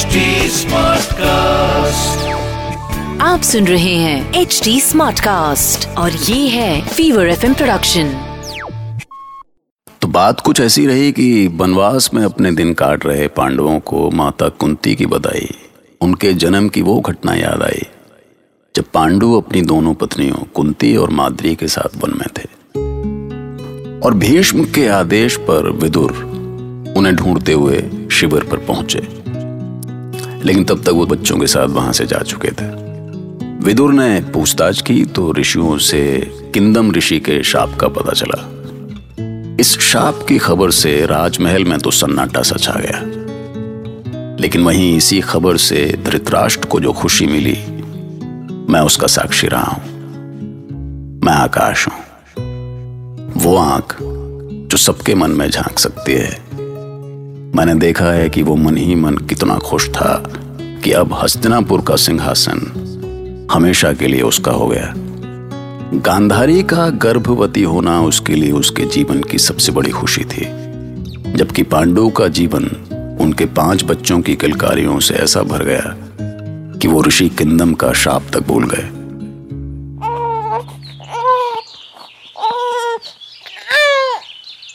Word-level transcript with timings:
HD 0.00 0.20
Smartcast. 0.48 2.26
आप 3.22 3.40
सुन 3.42 3.66
रहे 3.66 3.94
हैं 3.94 4.34
एच 4.34 4.60
डी 4.64 4.80
स्मार्ट 4.80 5.20
कास्ट 5.20 5.88
और 5.88 6.12
ये 6.12 6.48
है 6.48 6.88
फीवर 6.88 7.28
एफ़ 7.28 7.46
प्रोडक्शन 7.46 8.12
तो 10.02 10.08
बात 10.08 10.40
कुछ 10.40 10.60
ऐसी 10.60 10.86
रही 10.86 11.12
कि 11.12 11.46
वनवास 11.46 12.10
में 12.14 12.24
अपने 12.24 12.52
दिन 12.52 12.74
काट 12.74 13.06
रहे 13.06 13.28
पांडवों 13.28 13.80
को 13.80 14.10
माता 14.10 14.48
कुंती 14.48 14.94
की 14.94 15.06
बधाई 15.06 15.54
उनके 16.00 16.32
जन्म 16.32 16.68
की 16.68 16.82
वो 16.82 17.00
घटना 17.00 17.34
याद 17.34 17.62
आई 17.62 17.86
जब 18.76 18.84
पांडु 18.94 19.36
अपनी 19.36 19.62
दोनों 19.62 19.94
पत्नियों 19.94 20.42
कुंती 20.54 20.96
और 20.96 21.10
माद्री 21.10 21.54
के 21.54 21.68
साथ 21.68 21.96
वन 21.96 22.18
में 22.18 22.28
थे। 22.38 22.48
और 24.00 24.14
भीष्म 24.14 24.64
के 24.64 24.88
आदेश 24.88 25.36
पर 25.36 25.70
विदुर 25.70 26.12
उन्हें 26.96 27.16
ढूंढते 27.16 27.52
हुए 27.52 27.90
शिविर 28.12 28.44
पर 28.44 28.56
पहुँचे। 28.56 29.19
लेकिन 30.44 30.64
तब 30.64 30.82
तक 30.82 30.88
वो 30.88 31.06
बच्चों 31.06 31.38
के 31.38 31.46
साथ 31.46 31.66
वहाँ 31.66 31.92
से 31.92 32.06
जा 32.06 32.18
चुके 32.18 32.48
थे। 32.48 32.66
विदुर 33.64 33.92
ने 33.92 34.20
पूछताछ 34.20 34.82
की 34.82 35.04
तो 35.04 35.32
ऋषियों 35.32 35.78
से 35.78 36.32
किंदम 36.54 36.92
ऋषि 36.92 37.20
के 37.20 37.42
शाप 37.42 37.74
का 37.74 37.88
पता 37.88 38.12
चला। 38.12 38.56
इस 39.60 39.78
शाप 39.78 40.24
की 40.28 40.38
खबर 40.38 40.70
से 40.70 41.06
राजमहल 41.06 41.64
में 41.64 41.78
तो 41.78 41.90
सन्नाटा 41.90 42.42
सा 42.42 42.56
छा 42.56 42.72
गया। 42.72 43.02
लेकिन 44.40 44.62
वहीं 44.62 44.96
इसी 44.96 45.20
खबर 45.20 45.56
से 45.56 45.98
धृतराष्ट्र 46.04 46.66
को 46.66 46.80
जो 46.80 46.92
खुशी 46.92 47.26
मिली, 47.26 47.58
मैं 48.72 48.80
उसका 48.80 49.06
साक्षी 49.06 49.46
रहा 49.46 49.62
हूँ। 49.62 49.82
मैं 51.24 51.32
आकाश 51.32 51.88
हूँ। 51.88 51.94
वो 53.36 53.56
आँख 53.56 53.96
जो 54.70 54.76
सबके 54.76 55.14
मन 55.14 55.30
में 55.30 55.50
झाँक 55.50 55.78
सकती 55.78 56.12
है। 56.12 56.49
मैंने 57.56 57.74
देखा 57.74 58.04
है 58.04 58.28
कि 58.30 58.42
वो 58.42 58.54
मन 58.56 58.76
ही 58.76 58.94
मन 58.94 59.16
कितना 59.28 59.56
खुश 59.58 59.88
था 59.88 60.12
कि 60.84 60.92
अब 60.92 61.12
हस्तिनापुर 61.12 61.80
का 61.80 61.96
सिंहासन 61.96 62.60
हमेशा 63.52 63.92
के 63.92 64.06
लिए 64.06 64.22
उसका 64.22 64.52
हो 64.52 64.66
गया। 64.66 64.92
गांधारी 66.06 66.62
का 66.62 66.88
गर्भवती 67.04 67.62
होना 67.62 68.00
उसके 68.02 68.34
लिए 68.34 68.52
उसके 68.52 68.84
जीवन 68.84 69.22
की 69.22 69.38
सबसे 69.38 69.72
बड़ी 69.72 69.90
खुशी 69.90 70.24
थी, 70.24 70.44
जबकि 71.34 71.62
पांडु 71.62 72.08
का 72.10 72.28
जीवन 72.28 72.64
उनके 73.20 73.46
पाँच 73.56 73.84
बच्चों 73.84 74.20
की 74.20 74.36
किलकारियों 74.36 75.00
से 75.00 75.14
ऐसा 75.14 75.42
भर 75.42 75.64
गया 75.64 75.94
कि 76.78 76.88
वो 76.88 77.02
ऋषि 77.02 77.28
किंदम 77.28 77.74
का 77.74 77.92
शाप 77.92 78.30
तक 78.32 78.46
भूल 78.46 78.70
गए। 78.74 78.88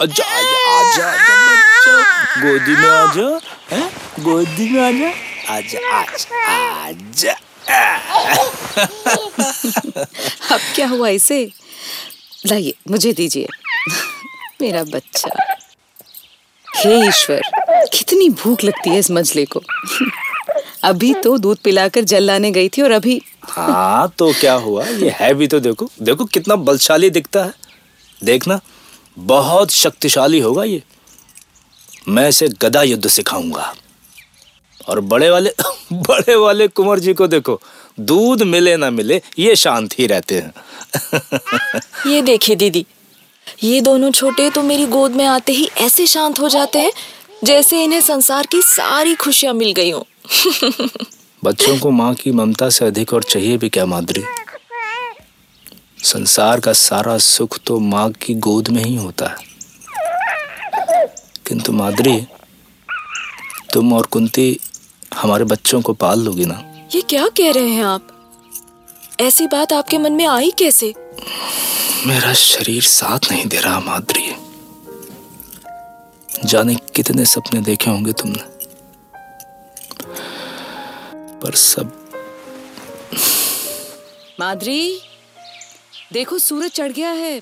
आजा 0.02 0.24
आजा 0.26 0.78
आजा 0.78 1.10
आजा 1.10 1.45
बच्चा 1.88 2.42
गोदी 2.42 2.72
में 2.72 2.90
आजा। 2.90 3.40
हैं? 3.72 3.90
गोदी 4.20 4.70
में 4.70 4.82
आजा। 4.82 5.10
आजा 5.56 5.80
आजा 5.98 6.46
आजा। 6.46 7.34
अब 10.52 10.60
क्या 10.76 10.88
हुआ 10.88 11.10
इसे? 11.10 11.52
लाइए 12.48 12.74
मुझे 12.90 13.14
दीजिए। 13.14 13.48
मेरा 14.62 14.84
बच्चा। 14.84 15.30
हे 16.68 17.08
ईश्वर 17.08 17.42
कितनी 17.94 18.30
भूख 18.30 18.64
लगती 18.64 18.90
है 18.90 19.00
इस 19.00 19.12
मजले 19.12 19.46
को। 19.46 19.62
अभी 20.84 21.14
तो 21.14 21.38
दूध 21.38 21.58
पिलाकर 21.58 22.02
जल 22.02 22.24
लाने 22.24 22.52
गई 22.52 22.70
थी 22.70 22.82
और 22.82 22.92
अभी 22.92 23.22
हाँ 23.44 24.14
तो 24.18 24.34
क्या 24.34 24.54
हुआ? 24.54 24.86
ये 24.86 25.16
है 25.20 25.34
भी 25.34 25.48
तो 25.48 25.60
देखो। 25.60 25.90
देखो 26.02 26.26
कितना 26.26 26.56
बलशाली 26.56 27.10
दिखता 27.10 27.44
है। 27.44 27.54
देखना 28.24 28.60
बहुत 29.18 29.72
शक्तिशाली 29.72 30.40
होगा 30.40 30.64
ये। 30.64 30.84
मैं 32.08 32.28
इसे 32.30 32.48
गदा 32.62 32.82
युद्ध 32.84 33.08
सिखाऊँगा। 33.08 33.74
और 34.88 35.00
बड़े 35.00 35.30
वाले 35.30 35.52
बड़े 35.94 36.36
वाले 36.36 36.68
कुंवर 36.68 37.00
जी 37.00 37.14
को 37.14 37.28
देखो 37.28 37.60
दूध 38.00 38.44
मिले 38.44 38.76
ना 38.78 38.90
मिले 38.90 39.22
ये 39.40 39.56
शांत 39.56 40.00
ही 40.00 40.08
रहते 40.08 40.40
हैं। 40.40 40.52
ये 42.12 42.22
देखिए 42.22 42.56
दीदी 42.56 42.86
ये 43.64 43.82
दोनों 43.82 44.12
छोटे 44.12 44.50
तो 44.50 44.64
मेरी 44.64 44.86
गोद 44.86 45.12
में 45.12 45.26
आते 45.26 45.52
ही 45.52 45.70
ऐसे 45.78 46.08
शांत 46.08 46.40
हो 46.40 46.50
जाते 46.50 46.80
हैं 46.80 46.92
जैसे 47.44 47.84
इन्हें 47.84 48.02
संसार 48.02 48.46
की 48.46 48.62
सारी 48.62 49.16
खुशियाँ 49.16 49.54
मिल 49.54 49.72
गई 49.72 49.92
हों। 49.92 50.04
बच्चों 51.44 51.78
को 51.80 51.92
माँ 51.92 52.14
की 52.14 52.32
ममता 52.32 52.70
से 52.70 52.86
अधिक 52.86 53.14
और 53.14 53.24
चाहिए 53.24 53.58
भी 53.58 53.70
क्या 53.70 53.86
माद्री 53.86 54.24
संसार 56.04 56.60
का 56.60 56.74
सारा 56.74 57.18
सुख 57.18 57.60
तो 57.66 57.80
माँ 57.80 58.10
की 58.12 58.34
गोद 58.34 58.70
में 58.70 58.84
ही 58.84 58.96
होता 58.96 59.26
है। 59.26 59.55
किंतु 61.48 61.72
माद्री 61.72 62.28
तुम 63.74 63.94
और 63.94 64.06
कुंती 64.06 64.60
हमारे 65.14 65.44
बच्चों 65.44 65.82
को 65.82 65.94
पाल 65.94 66.20
लोगी 66.20 66.46
ना। 66.46 66.88
ये 66.96 67.02
क्या 67.02 67.28
कह 67.28 67.52
रहे 67.52 67.70
हैं 67.70 67.84
आप? 67.84 68.08
ऐसी 69.20 69.48
बात 69.48 69.74
आपके 69.74 69.98
मन 69.98 70.14
में 70.14 70.28
आई 70.28 70.52
कैसे? 70.52 70.94
मेरा 72.08 72.34
शरीर 72.34 72.84
साथ 72.84 73.20
नहीं 73.32 73.46
दे 73.46 73.58
रहा 73.58 73.80
माद्री। 73.80 74.36
जाने 76.46 76.76
कितने 76.76 77.26
सपने 77.26 77.62
देखे 77.62 77.90
होंगे 77.90 78.12
तुमने। 78.12 78.44
पर 81.40 81.56
सब 81.56 82.02
माधुरी 84.40 85.02
देखो 86.14 86.40
सूरज 86.40 86.72
चढ़ 86.72 86.92
गया 86.92 87.10
है 87.10 87.42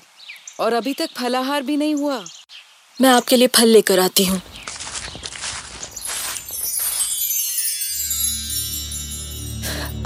और 0.60 0.72
अभी 0.72 0.92
तक 0.94 1.10
फलाहार 1.16 1.62
भी 1.62 1.76
नहीं 1.76 1.94
हुआ। 1.94 2.24
मैं 3.00 3.10
आपके 3.10 3.36
लिए 3.36 3.46
फल 3.46 3.68
लेकर 3.68 4.00
आती 4.00 4.24
हूँ। 4.24 4.40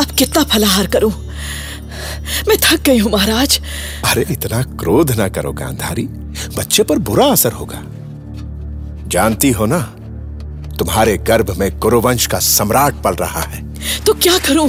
अब 0.01 0.15
कितना 0.19 0.45
फलाहार 0.45 0.87
करूँ? 0.87 1.11
मैं 2.49 2.57
थक 2.63 2.83
गई 2.83 2.99
हूँ 2.99 3.13
महाराज। 3.13 3.61
अरे 4.05 4.25
इतना 4.31 4.63
क्रोध 4.63 5.11
ना 5.11 5.29
करो 5.29 5.53
गांधारी। 5.53 6.03
बच्चे 6.57 6.83
पर 6.83 6.99
बुरा 6.99 7.27
असर 7.27 7.53
होगा। 7.53 7.83
जानती 9.09 9.51
हो 9.51 9.67
ना 9.67 9.79
तुम्हारे 10.79 11.17
गर्भ 11.19 11.51
में 11.59 11.79
कुरुवंश 11.79 12.27
का 12.27 12.39
सम्राट 12.39 13.03
पल 13.03 13.15
रहा 13.15 13.41
है। 13.41 13.63
तो 14.05 14.15
क्या 14.15 14.39
करूँ? 14.39 14.69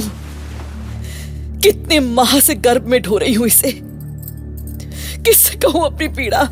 कितने 1.62 2.00
माह 2.00 2.38
से 2.40 2.54
गर्भ 2.54 2.86
में 2.86 3.00
ढो 3.02 3.18
रही 3.18 3.34
हूँ 3.34 3.46
इसे। 3.46 3.72
किससे 5.24 5.56
कहूँ 5.56 5.84
अपनी 5.86 6.08
पीड़ा? 6.08 6.42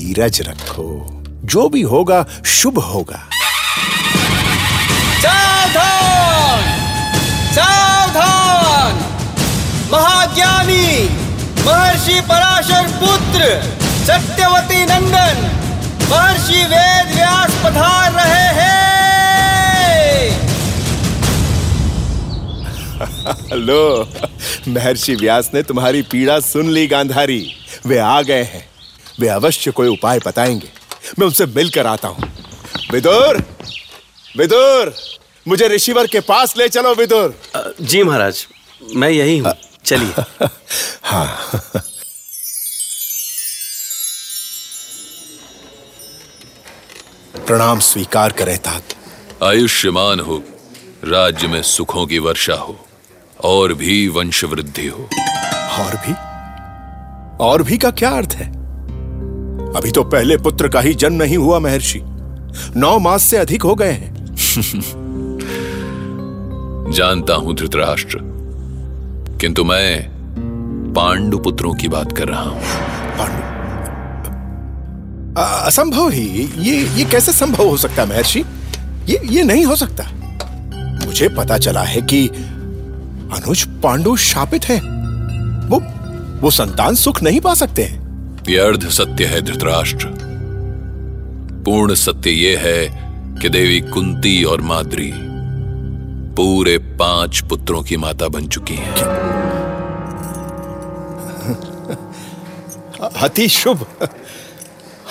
धीरज 0.00 0.40
रखो। 0.40 1.06
जो 1.44 1.68
भी 1.68 1.82
होगा 1.82 2.26
शुभ 2.46 2.78
होगा। 2.78 3.28
सावधान! 5.20 6.62
सावधान! 7.54 8.92
महाज्ञानी 9.92 11.08
महर्षि 11.66 12.20
पराशर 12.20 12.88
पुत्र 12.88 13.62
सत्यवती 14.06 14.84
नंदन 14.84 15.38
महर्षि 16.10 16.64
वेद 16.64 17.14
व्यास 17.14 17.50
पधार 17.64 18.12
रहे 18.12 18.48
हैं। 18.60 18.88
लो 23.52 24.08
महर्षि 24.68 25.14
व्यास 25.14 25.50
ने 25.54 25.62
तुम्हारी 25.62 26.02
पीड़ा 26.02 26.40
सुन 26.40 26.70
ली 26.70 26.86
गांधारी। 26.86 27.52
वे 27.86 27.98
आ 27.98 28.22
गए 28.22 28.42
हैं। 28.42 28.69
वे 29.20 29.28
अवश्य 29.28 29.70
कोई 29.70 29.88
उपाय 29.88 30.18
बताएँगे। 30.26 30.68
मैं 31.18 31.26
उनसे 31.26 31.46
मिलकर 31.46 31.86
आता 31.86 32.08
हूँ। 32.08 32.32
विदुर! 32.92 33.44
विदुर! 34.36 34.94
मुझे 35.48 35.68
ऋषिवर 35.68 36.06
के 36.06 36.20
पास 36.20 36.56
ले 36.56 36.68
चलो 36.68 36.94
विदुर! 36.94 37.40
जी 37.80 38.02
महाराज 38.02 38.46
मैं 38.96 39.10
यही 39.10 39.38
हूँ। 39.38 39.52
चलिए। 39.84 40.46
हाँ। 41.04 41.50
प्रणाम 47.46 47.80
स्वीकार 47.80 48.32
करें 48.32 48.58
तात। 48.58 48.82
आयुष्यमान 49.42 50.20
हो 50.20 50.42
राज्य 51.04 51.46
में 51.46 51.62
सुखों 51.62 52.06
की 52.06 52.18
वर्षा 52.18 52.54
हो 52.54 52.86
और 53.44 53.74
भी 53.74 54.08
वंश 54.08 54.44
वृद्धि 54.44 54.86
हो। 54.86 55.08
और 55.78 55.96
भी? 55.96 56.12
और 57.44 57.62
भी 57.62 57.78
का 57.78 57.90
क्या 57.90 58.10
अर्थ 58.10 58.32
है? 58.32 58.59
अभी 59.76 59.90
तो 59.90 60.04
पहले 60.04 60.36
पुत्र 60.36 60.68
का 60.68 60.80
ही 60.80 60.94
जन्म 60.94 61.22
नहीं 61.22 61.36
हुआ 61.36 61.58
महर्षि। 61.58 62.00
नौ 62.76 62.98
मास 62.98 63.22
से 63.22 63.36
अधिक 63.36 63.62
हो 63.62 63.74
गए 63.74 63.92
हैं। 63.92 64.36
जानता 66.92 67.34
हूँ 67.34 67.56
धृतराष्ट्र 67.56 68.18
किंतु 69.40 69.64
मैं 69.64 70.10
पांडु 70.94 71.38
पुत्रों 71.38 71.74
की 71.74 71.88
बात 71.88 72.12
कर 72.12 72.28
रहा 72.28 72.42
हूँ। 72.42 72.60
पांडु। 73.18 73.50
असंभव 75.42 76.08
ही। 76.08 76.52
ये 76.58 76.76
ये 76.76 77.04
कैसे 77.04 77.32
संभव 77.32 77.68
हो 77.68 77.76
सकता 77.76 78.02
है, 78.02 78.08
महर्षि? 78.08 78.44
ये 79.08 79.20
ये 79.24 79.42
नहीं 79.42 79.64
हो 79.64 79.76
सकता। 79.76 80.04
मुझे 81.06 81.28
पता 81.28 81.58
चला 81.58 81.82
है 81.82 82.02
कि 82.02 82.28
अनुज 82.28 83.68
पांडु 83.82 84.16
शापित 84.16 84.64
हैं। 84.64 84.80
वो 85.68 85.82
वो 86.40 86.50
संतान 86.50 86.94
सुख 86.94 87.22
नहीं 87.22 87.40
पा 87.40 87.54
सकते 87.54 87.82
हैं। 87.82 87.99
यह 88.48 88.64
अर्ध 88.64 88.88
सत्य 88.88 89.24
है 89.24 89.42
धृतराष्ट्र। 89.42 90.06
पूर्ण 91.64 91.94
सत्य 91.94 92.30
यह 92.30 92.60
है 92.60 93.10
कि 93.40 93.48
देवी 93.48 93.80
कुंती 93.80 94.44
और 94.44 94.60
माद्री 94.60 95.12
पूरे 96.36 96.78
पाँच 96.78 97.40
पुत्रों 97.40 97.82
की 97.82 97.96
माता 97.96 98.28
बन 98.28 98.48
चुकी 98.48 98.74
हैं। 98.74 98.94
अति 103.16 103.48
शुभ। 103.48 103.86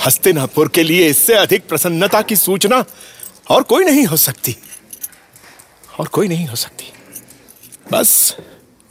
हस्तिनापुर 0.06 0.68
के 0.68 0.84
लिए 0.84 1.08
इससे 1.08 1.34
अधिक 1.34 1.70
प्रसन्नता 1.70 2.22
की 2.22 2.36
सूचना 2.36 2.86
और 3.50 3.64
कोई 3.64 3.86
नहीं 3.86 4.06
हो 4.06 4.18
सकती। 4.18 4.56
और 6.00 6.08
कोई 6.08 6.28
नहीं 6.28 6.48
हो 6.48 6.56
सकती। 6.56 6.86
बस 7.92 8.38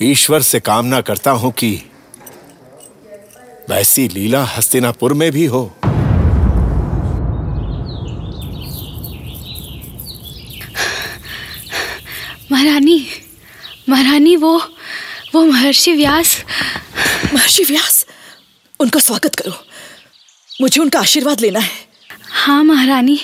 ईश्वर 0.03 0.43
से 0.43 0.61
कामना 0.61 1.01
करता 1.01 1.31
हूँ 1.31 1.53
कि 1.53 1.83
वैसी 3.71 4.09
लीला 4.09 4.43
हस्तिनापुर 4.45 5.13
में 5.13 5.31
भी 5.33 5.45
हो। 5.45 5.61
महारानी 12.53 13.07
महारानी 13.89 14.37
वो 14.37 14.59
वो 15.35 15.45
महर्षि 15.45 15.93
व्यास। 15.93 16.45
महर्षि 17.35 17.65
व्यास 17.65 18.07
उनका 18.81 19.01
स्वागत 19.01 19.35
करो। 19.35 19.53
मुझे 20.61 20.81
उनका 20.81 21.01
आशीर्वाद 21.01 21.41
लेना 21.41 21.59
है। 21.59 21.71
हाँ 22.31 22.65
महारानी 22.65 23.21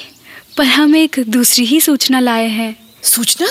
पर 0.59 0.65
हम 0.65 0.97
एक 0.97 1.17
दूसरी 1.29 1.65
ही 1.65 1.81
सूचना 1.81 2.21
लाए 2.21 2.49
हैं। 2.49 2.77
सूचना? 3.03 3.49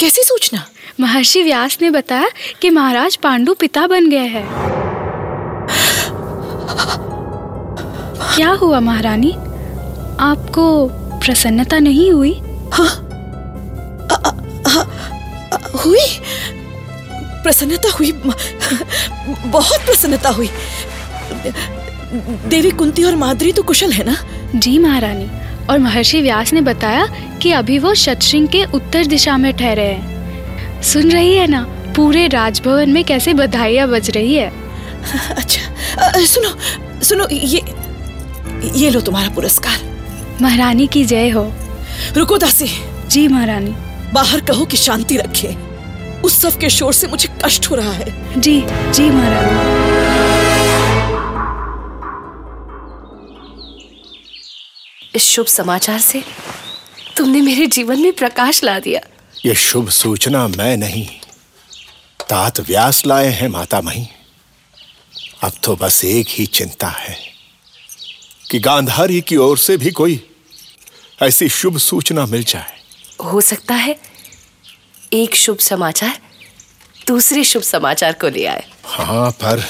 कैसी 0.00 0.22
सूचना? 0.22 0.66
महर्षि 1.00 1.42
व्यास 1.42 1.78
ने 1.82 1.90
बताया 1.90 2.28
कि 2.62 2.70
महाराज 2.70 3.16
पांडु 3.16 3.54
पिता 3.54 3.86
बन 3.86 4.10
गए 4.10 4.26
हैं। 4.28 4.73
क्या 8.36 8.50
हुआ 8.50 8.80
महारानी? 8.80 9.32
आपको 10.20 10.86
प्रसन्नता 11.18 11.78
नहीं 11.78 12.12
हुई? 12.12 12.32
हुई। 15.84 16.06
प्रसन्नता 17.42 17.88
हुई। 17.90 18.12
बहुत 19.46 19.80
प्रसन्नता 19.80 20.30
हुई। 20.30 20.50
देवी 22.48 22.70
कुंती 22.70 23.04
और 23.04 23.16
माद्री 23.16 23.52
तो 23.52 23.62
कुशल 23.62 23.92
है 23.92 24.04
ना? 24.04 24.16
जी 24.54 24.78
महारानी 24.78 25.30
और 25.70 25.78
महर्षि 25.78 26.20
व्यास 26.20 26.52
ने 26.52 26.60
बताया 26.60 27.06
कि 27.42 27.52
अभी 27.52 27.78
वो 27.78 27.94
शतशृंग 27.94 28.48
के 28.48 28.64
उत्तर 28.64 29.06
दिशा 29.06 29.36
में 29.36 29.52
ठहरे 29.56 29.82
हैं। 29.82 30.82
सुन 30.82 31.10
रही 31.10 31.34
है 31.34 31.46
ना 31.46 31.66
पूरे 31.96 32.26
राजभवन 32.28 32.90
में 32.90 33.04
कैसे 33.04 33.34
बधाइयाँ 33.34 33.88
बज 33.88 34.10
रही 34.10 34.34
है? 34.34 34.63
अच्छा 35.36 35.62
अ, 36.06 36.18
सुनो 36.18 37.02
सुनो 37.04 37.28
ये 37.32 37.60
ये 38.80 38.90
लो 38.90 39.00
तुम्हारा 39.00 39.28
पुरस्कार। 39.34 39.80
महारानी 40.42 40.86
की 40.86 41.04
जय 41.04 41.28
हो। 41.28 41.52
रुको 42.16 42.38
दासी। 42.38 42.68
जी 43.08 43.28
महारानी। 43.28 43.74
बाहर 44.12 44.40
कहो 44.40 44.64
कि 44.64 44.76
शांति 44.76 45.16
रखे 45.16 45.56
उस 46.22 46.40
सब 46.42 46.58
के 46.58 46.70
शोर 46.70 46.92
से 46.92 47.06
मुझे 47.06 47.28
कष्ट 47.44 47.70
हो 47.70 47.76
रहा 47.76 47.92
है। 47.92 48.40
जी 48.40 48.60
जी 48.92 49.10
महारानी। 49.10 49.82
इस 55.14 55.24
शुभ 55.24 55.46
समाचार 55.46 55.98
से 55.98 56.22
तुमने 57.16 57.40
मेरे 57.40 57.66
जीवन 57.66 58.00
में 58.00 58.12
प्रकाश 58.12 58.64
ला 58.64 58.78
दिया। 58.78 59.00
ये 59.46 59.54
शुभ 59.54 59.88
सूचना 59.88 60.48
मैं 60.48 60.76
नहीं। 60.76 61.06
तात 62.30 62.60
व्यास 62.60 63.06
लाए 63.06 63.28
हैं 63.28 63.48
माता 63.48 63.80
मही। 63.80 64.06
अब 65.44 65.52
तो 65.64 65.74
बस 65.76 66.04
एक 66.04 66.26
ही 66.28 66.46
चिंता 66.46 66.88
है 66.88 67.16
कि 68.50 68.58
गांधारी 68.58 69.20
की 69.20 69.36
ओर 69.36 69.58
से 69.58 69.76
भी 69.76 69.90
कोई 69.90 70.20
ऐसी 71.22 71.48
शुभ 71.48 71.76
सूचना 71.78 72.26
मिल 72.26 72.44
जाए। 72.44 72.72
हो 73.24 73.40
सकता 73.40 73.74
है 73.74 73.96
एक 75.12 75.34
शुभ 75.36 75.58
समाचार 75.58 76.18
दूसरे 77.08 77.44
शुभ 77.44 77.62
समाचार 77.62 78.12
को 78.20 78.28
ले 78.28 78.44
आए। 78.46 78.64
हाँ 78.84 79.30
पर 79.42 79.60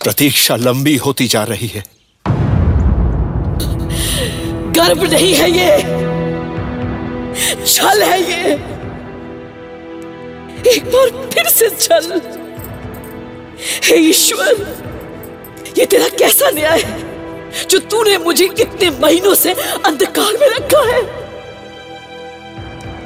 प्रतीक्षा 0.00 0.56
लंबी 0.56 0.96
होती 0.96 1.26
जा 1.28 1.42
रही 1.44 1.68
है। 1.68 1.84
गर्व 4.78 5.02
नहीं 5.12 5.34
है 5.34 5.50
ये। 5.50 5.78
छल 7.66 8.02
है 8.02 8.20
ये। 8.30 8.52
एक 10.72 10.84
बार 10.94 11.10
फिर 11.32 11.48
से 11.48 11.70
छल। 11.80 12.20
हे 13.84 13.96
ईश्वर, 14.00 14.66
ये 15.78 15.86
तेरा 15.86 16.08
कैसा 16.18 16.50
न्याय 16.50 16.80
है, 16.80 17.66
जो 17.66 17.78
तूने 17.80 18.16
मुझे 18.18 18.48
कितने 18.48 18.90
महीनों 19.00 19.34
से 19.34 19.52
अंधकार 19.86 20.36
में 20.40 20.48
रखा 20.48 20.82
है? 20.86 21.02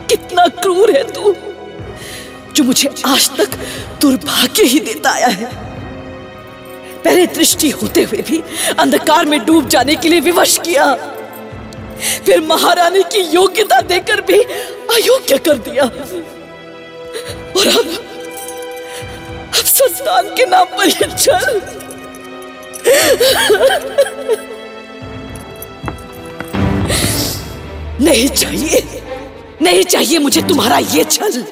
कितना 0.08 0.46
क्रूर 0.60 0.90
है 0.90 1.02
तू, 1.12 1.34
जो 2.52 2.64
मुझे 2.64 2.88
आज 3.06 3.30
तक 3.36 3.58
दुर्भाग्य 4.00 4.64
ही 4.64 4.78
देता 4.80 5.10
आया 5.10 5.28
है। 5.28 5.50
पहले 7.04 7.26
दृष्टि 7.28 7.70
होते 7.70 8.02
हुए 8.02 8.22
भी 8.22 8.42
अंधकार 8.78 9.24
में 9.26 9.38
डूब 9.46 9.68
जाने 9.68 9.94
के 9.96 10.08
लिए 10.08 10.20
विवश 10.20 10.58
किया, 10.64 10.94
फिर 12.26 12.40
महारानी 12.40 13.02
की 13.12 13.20
योग्यता 13.34 13.80
देकर 13.80 14.20
भी 14.20 14.38
अयोग्य 14.92 15.38
कर 15.38 15.58
दिया। 15.60 15.84
और 17.52 17.66
अब 17.68 18.01
अब 19.92 19.98
संतान 19.98 20.28
के 20.36 20.44
नाम 20.46 20.66
पर 20.76 20.88
ये 20.88 21.06
छल 21.18 21.60
नहीं 28.00 28.28
चाहिए 28.28 29.02
नहीं 29.62 29.82
चाहिए 29.84 30.18
मुझे 30.18 30.42
तुम्हारा 30.42 30.78
ये 30.94 31.04
छल। 31.04 31.44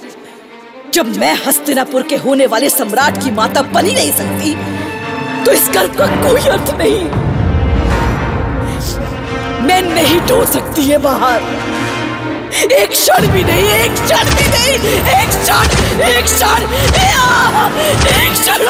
जब 0.94 1.16
मैं 1.16 1.34
हस्तिनापुर 1.46 2.02
के 2.02 2.16
होने 2.16 2.46
वाले 2.46 2.70
सम्राट 2.70 3.22
की 3.24 3.30
माता 3.30 3.62
बन 3.74 3.86
नहीं 3.86 4.12
सकती 4.12 4.54
तो 5.44 5.52
इस 5.52 5.68
गर्व 5.74 5.92
का 5.98 6.06
कोई 6.22 6.40
अर्थ 6.50 6.74
नहीं। 6.78 7.04
मैं 9.66 9.82
नहीं 9.84 10.20
ढो 10.28 10.44
सकती 10.52 10.82
है 10.82 10.98
बाहर। 10.98 11.42
एक 12.52 12.90
क्षण 12.90 13.26
भी 13.32 13.42
नहीं 13.44 13.68
एक 13.70 13.92
क्षण 13.92 14.24
भी 14.34 14.46
नहीं 14.48 14.74
एक 15.16 15.28
क्षण 15.28 15.66
एक 16.04 16.24
क्षण। 16.24 16.62
एक 18.10 18.32
क्षण 18.32 18.60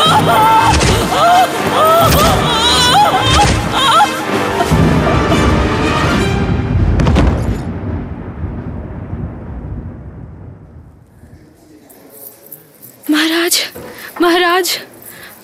महाराज 13.11 13.61
महाराज 14.23 14.79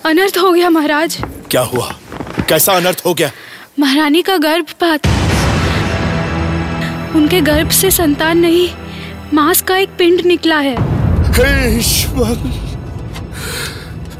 अनर्थ 0.05 0.37
हो 0.37 0.51
गया 0.51 0.69
महाराज। 0.69 1.17
क्या 1.51 1.61
हुआ? 1.61 1.95
कैसा 2.49 2.73
अनर्थ 2.73 3.01
हो 3.05 3.13
गया? 3.13 3.31
महारानी 3.79 4.21
का 4.21 4.37
गर्भपात। 4.37 5.16
उनके 7.15 7.41
गर्भ 7.41 7.69
से 7.69 7.91
संतान 7.91 8.37
नहीं 8.37 8.69
मांस 9.33 9.61
का 9.61 9.77
एक 9.77 9.89
पिंड 9.97 10.25
निकला 10.25 10.57
है। 10.59 10.75
ईश्वर 11.77 12.37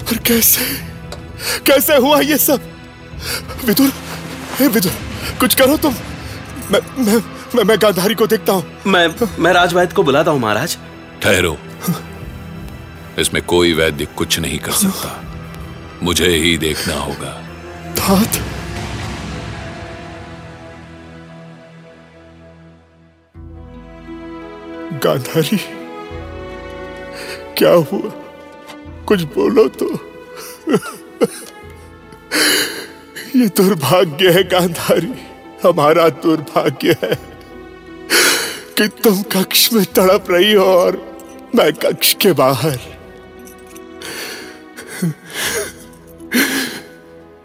और 0.01 0.17
कैसे 0.27 0.65
कैसे 1.65 1.95
हुआ 1.95 2.19
ये 2.19 2.37
सब? 2.37 2.61
विदुर 3.65 3.91
हे 4.59 4.67
विदुर 4.67 4.91
कुछ 5.39 5.55
करो 5.55 5.77
तुम। 5.77 5.95
मैं 6.71 6.79
मैं 6.99 7.15
मैं, 7.55 7.63
मैं 7.63 7.77
गांधारी 7.81 8.15
को 8.15 8.27
देखता 8.27 8.53
हूँ। 8.53 8.63
मैं 8.87 9.07
मैं 9.39 9.53
राजवैद्य 9.53 9.95
को 9.95 10.03
बुलाता 10.03 10.31
हूँ 10.31 10.39
महाराज। 10.39 10.77
ठहरो। 11.23 11.57
इसमें 13.19 13.41
कोई 13.43 13.73
वैद्य 13.73 14.05
कुछ 14.17 14.39
नहीं 14.39 14.59
कर 14.59 14.71
सकता। 14.71 15.23
मुझे 16.03 16.27
ही 16.35 16.57
देखना 16.57 16.95
होगा। 16.95 17.31
तात 17.99 18.39
गांधारी, 25.03 25.57
क्या 27.57 27.71
हुआ? 27.71 28.11
कुछ 29.07 29.21
बोलो 29.35 29.67
तो। 29.67 29.87
ये 33.35 33.47
दुर्भाग्य 33.57 34.31
है 34.31 34.43
गांधारी, 34.43 35.13
हमारा 35.63 36.09
दुर्भाग्य 36.09 36.95
है 37.03 37.15
कि 38.77 38.87
तुम 39.03 39.21
कक्ष 39.21 39.71
में 39.73 39.83
तड़प 39.85 40.31
रही 40.31 40.53
हो 40.53 40.65
और 40.65 41.01
मैं 41.55 41.71
कक्ष 41.73 42.13
के 42.13 42.31
बाहर। 42.33 42.77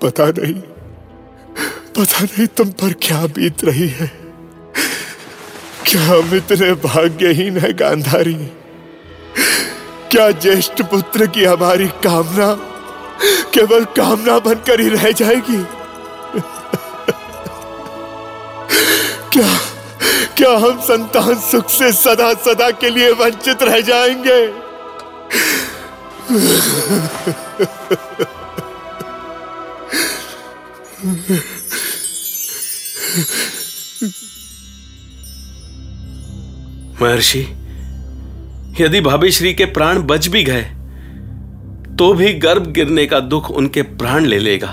पता 0.03 0.27
नहीं 0.29 0.55
पता 1.97 2.25
नहीं 2.25 2.47
तुम 2.47 2.69
पर 2.71 2.93
क्या 3.03 3.27
बीत 3.27 3.65
रही 3.65 3.89
है। 3.89 4.22
क्या 5.93 6.03
हम 6.03 6.35
इतने 6.35 6.73
भाग्यहीन 6.83 7.59
है 7.59 7.73
गांधारी? 7.73 8.35
क्या 10.11 10.31
ज्येष्ठ 10.31 10.83
पुत्र 10.83 11.27
की 11.27 11.45
हमारी 11.45 11.89
कामना 12.05 12.47
केवल 13.55 13.85
कामना 13.97 14.39
बनकर 14.39 14.81
ही 14.81 14.89
रह 14.89 15.11
जाएगी? 15.13 15.63
क्या 19.33 19.51
क्या 20.37 20.51
हम 20.59 20.81
संतान 20.81 21.35
सुख 21.51 21.71
से 21.71 21.93
सदा 21.93 22.33
सदा 22.45 22.71
के 22.81 22.91
लिए 22.91 23.11
वंचित 23.13 23.63
रह 23.63 23.81
जाएँगे? 23.81 24.41
महर्षि 37.03 37.47
यदि 38.81 39.01
भाभी 39.01 39.31
श्री 39.31 39.55
के 39.55 39.65
प्राण 39.65 40.03
बच 40.03 40.27
भी 40.29 40.43
गए 40.45 40.63
तो 41.99 42.13
भी 42.15 42.33
गर्भ 42.35 42.67
गिरने 42.67 43.07
का 43.07 43.21
दुख 43.21 43.51
उनके 43.51 43.83
प्राण 43.83 44.25
ले 44.25 44.39
लेगा। 44.39 44.71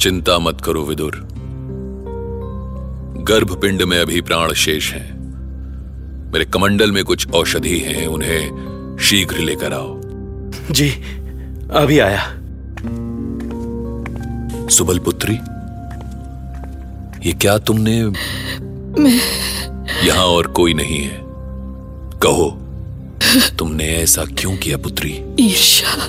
चिंता 0.00 0.38
मत 0.38 0.60
करो 0.60 0.84
विदुर। 0.84 1.16
गर्भपिंड 3.28 3.82
में 3.82 3.98
अभी 3.98 4.20
प्राण 4.20 4.52
शेष 4.54 4.92
हैं। 4.92 5.08
मेरे 6.32 6.44
कमंडल 6.44 6.92
में 6.92 7.02
कुछ 7.04 7.28
औषधि 7.30 7.78
हैं 7.78 8.06
उन्हें 8.06 8.96
शीघ्र 9.00 9.38
लेकर 9.38 9.72
आओ। 9.72 10.00
जी 10.70 10.88
अभी 11.72 11.98
आया। 11.98 12.24
सुबल 14.68 14.98
पुत्री 14.98 15.34
ये 17.28 17.32
क्या 17.32 17.58
तुमने 17.58 18.02
मैं 18.04 19.18
यहाँ 20.04 20.24
और 20.26 20.46
कोई 20.46 20.74
नहीं 20.74 20.98
है? 20.98 21.25
कहो। 22.26 22.50
तुमने 23.58 23.84
ऐसा 23.84 24.24
क्यों 24.24 24.56
किया 24.56 24.76
पुत्री? 24.76 25.22
ईर्षा 25.40 26.08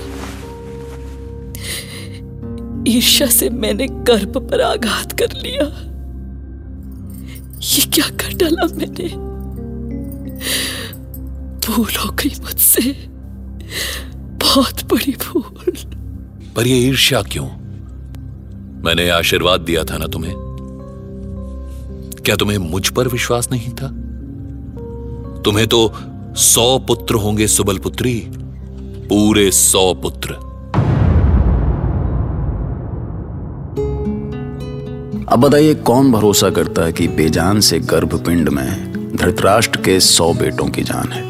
ईर्षा 2.87 3.25
से 3.25 3.49
मैंने 3.49 3.87
गर्भ 3.87 4.49
पर 4.49 4.61
आघात 4.61 5.11
कर 5.11 5.27
लिया। 5.31 5.63
ये 7.59 7.85
क्या 7.85 8.09
कर 8.09 8.33
डाला 8.33 8.75
मैंने? 8.75 9.07
भूल 11.67 11.91
हो 12.05 12.11
गई 12.11 12.35
मुझसे। 12.41 12.81
बहुत 14.37 14.93
बड़ी 14.93 15.11
भूल। 15.11 15.73
पर 16.55 16.67
ये 16.67 16.77
ईर्ष्या 16.77 17.21
क्यों? 17.21 17.47
मैंने 18.83 19.09
आशीर्वाद 19.09 19.61
दिया 19.61 19.83
था 19.83 19.97
ना 19.97 20.07
तुम्हें? 20.07 20.33
क्या 22.25 22.35
तुम्हें 22.35 22.57
मुझ 22.57 22.89
पर 22.89 23.07
विश्वास 23.07 23.49
नहीं 23.51 23.69
था? 23.69 24.06
तुम्हें 25.47 25.67
तो 25.67 25.93
सौ 26.35 26.79
पुत्र 26.79 27.15
होंगे 27.15 27.47
सुबल 27.47 27.77
पुत्री 27.77 28.27
पूरे 29.09 29.51
सौ 29.51 29.93
पुत्र। 29.93 30.33
अब 35.29 35.39
बताइए, 35.39 35.75
कौन 35.75 36.11
भरोसा 36.11 36.49
करता 36.49 36.81
है 36.81 36.93
कि 36.93 37.07
बेजान 37.07 37.59
से 37.59 37.79
गर्भपिंड 37.79 38.49
में 38.49 38.93
धृतराष्ट्र 39.15 39.81
के 39.81 39.99
सौ 39.99 40.33
बेटों 40.33 40.65
की 40.65 40.81
जान 40.81 41.11
है? 41.11 41.23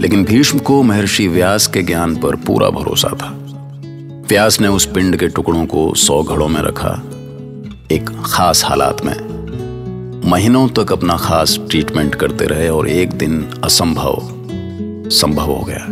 लेकिन 0.00 0.24
भीष्म 0.24 0.58
को 0.58 0.82
महर्षि 0.82 1.28
व्यास 1.28 1.66
के 1.66 1.82
ज्ञान 1.82 2.16
पर 2.16 2.36
पूरा 2.36 2.70
भरोसा 2.70 3.08
था। 3.08 3.36
व्यास 4.28 4.60
ने 4.60 4.68
उस 4.68 4.86
पिंड 4.86 5.16
के 5.16 5.28
टुकड़ों 5.28 5.66
को 5.66 5.94
सौ 5.94 6.22
घड़ों 6.22 6.48
में 6.48 6.60
रखा, 6.60 7.02
एक 7.92 8.10
खास 8.26 8.64
हालात 8.64 9.04
में। 9.04 9.29
महीनों 10.30 10.66
तक 10.68 10.92
अपना 10.92 11.16
खास 11.16 11.56
ट्रीटमेंट 11.70 12.14
करते 12.14 12.44
रहे 12.44 12.68
और 12.68 12.88
एक 12.88 13.12
दिन 13.12 13.42
असंभव, 13.64 14.18
संभव 15.10 15.46
हो 15.46 15.64
गया। 15.68 15.86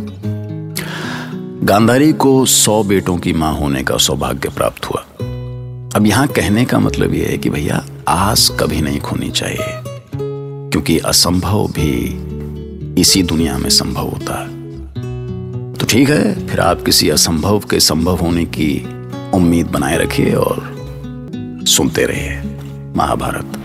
गांधारी 1.67 2.13
को 2.15 2.45
सौ 2.47 2.83
बेटों 2.83 3.17
की 3.19 3.33
माँ 3.33 3.53
होने 3.55 3.83
का 3.83 3.97
सौभाग्य 3.97 4.49
प्राप्त 4.49 4.85
हुआ। 4.85 5.01
अब 5.97 6.07
यहाँ 6.07 6.27
कहने 6.29 6.65
का 6.65 6.79
मतलब 6.79 7.15
यह 7.15 7.29
है 7.29 7.39
कि 7.39 7.51
भैया, 7.51 7.85
आस 8.09 8.49
कभी 8.61 8.81
नहीं 8.81 9.01
खोनी 9.01 9.31
चाहिए, 9.31 9.83
क्योंकि 10.15 10.99
असंभव 10.99 11.67
भी 11.73 13.01
इसी 13.01 13.23
दुनिया 13.23 13.59
में 13.59 13.71
संभव 13.71 14.09
होता 14.09 14.41
है। 14.41 15.75
तो 15.75 15.87
ठीक 15.87 16.11
है, 16.11 16.47
फिर 16.49 16.61
आप 16.61 16.83
किसी 16.83 17.09
असंभव 17.11 17.59
के 17.61 17.81
संभव 17.81 18.17
होने 18.17 18.45
की 18.45 18.75
उम्मीद 19.35 19.67
बनाए 19.67 19.99
रखिए 19.99 20.35
और 20.35 21.65
सुनते 21.69 22.05
रहिए, 22.05 22.41
महाभारत। 22.97 23.65